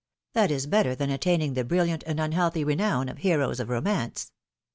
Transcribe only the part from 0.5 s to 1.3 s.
better than